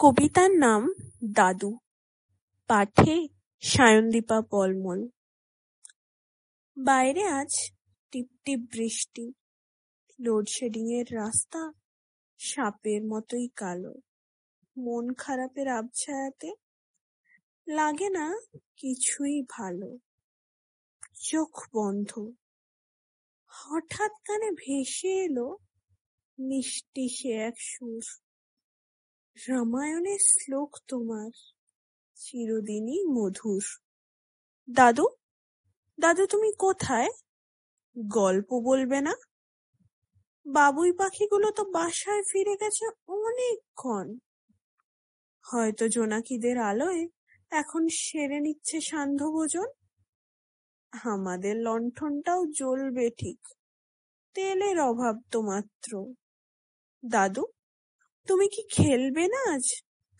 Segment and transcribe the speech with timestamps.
[0.00, 0.82] কবিতার নাম
[1.34, 1.78] দাদু।
[2.70, 3.28] পাঠে
[3.62, 5.00] সায়নদীপা পলমল
[6.76, 7.52] বাইরে আজ
[8.12, 9.32] টিপটিপ বৃষ্টি।
[10.18, 11.72] লোডশেডিং এর রাস্তা
[12.40, 13.94] সাপের মতোই কালো।
[14.76, 16.50] মন খারাপের আবছায়াতে
[17.66, 18.26] লাগে না
[18.76, 19.98] কিছুই ভালো।
[21.20, 22.10] চোখ বন্ধ।
[23.52, 25.48] হঠাৎ কানে ভেসে এলো
[26.38, 28.23] মিষ্টি সে এক সুর।
[29.36, 31.30] রামায়ণের শ্লোক তোমার,
[32.14, 33.62] চিরদিনই মধুর।
[34.70, 35.06] দাদু
[36.00, 37.08] দাদু তুমি কোথায়?
[37.98, 39.14] গল্প বলবে না?
[40.46, 44.18] বাবুই পাখিগুলো তো বাসায় ফিরে গেছে অনেকক্ষণ।
[45.44, 47.08] হয়তো জোনাকিদের আলোয়
[47.50, 49.66] এখন সেরে নিচ্ছে সান্ধ্য ভোজন
[50.92, 53.40] আমাদের লণ্ঠনটাও জ্বলবে ঠিক।
[54.34, 56.12] তেলের অভাব তো মাত্র।
[57.04, 57.46] দাদু
[58.28, 59.66] তুমি কি খেলবে না আজ?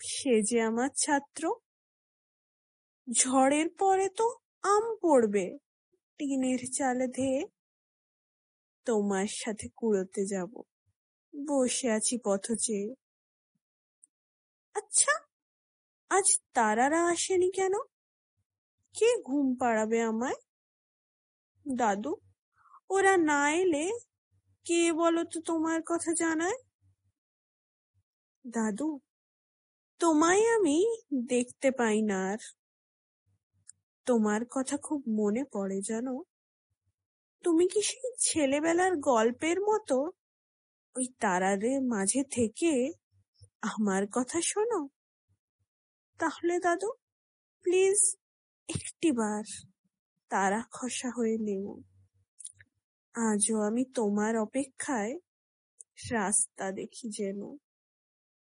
[0.00, 1.42] সে যে আমার ছাত্র।
[3.08, 4.27] ঝড়ের পরে তো
[4.64, 5.47] আম পড়বে
[6.20, 7.41] টিনের চালে ধেয়ে।
[8.86, 10.52] তোমার সাথে কুড়োতে যাব,
[11.34, 12.88] বসে আছি পথ চেয়ে।
[14.75, 15.12] আচ্ছা
[16.10, 17.75] আজ তারারা আসেনি কেন?
[18.94, 20.38] কে ঘুম পাড়াবে আমায়?
[21.66, 22.12] দাদু,
[22.91, 23.84] ওরা না এলে
[24.66, 26.58] কে বলো তো তোমার কথা জানায়?
[28.47, 29.00] দাদু,
[29.98, 32.39] তোমায় আমি দেখতে পাই না আর।
[34.06, 36.23] তোমার কথা খুব মনে পড়ে জানো?
[37.42, 40.12] তুমি কি সেই ছেলেবেলার গল্পের মতো
[40.97, 42.92] ওই তারাদের মাঝে থেকে
[43.62, 44.89] আমার কথা শোনো?
[46.19, 46.92] তাহলে দাদু,
[47.62, 48.17] প্লিজ
[48.69, 49.45] একটিবার
[50.28, 51.81] তারা খসা হয়ে নেও।
[53.15, 55.19] আজও আমি তোমার অপেক্ষায়
[56.11, 57.56] রাস্তা দেখি যেন।